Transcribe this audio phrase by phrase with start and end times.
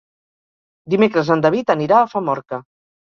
[0.95, 2.61] Dimecres en David anirà a Famorca.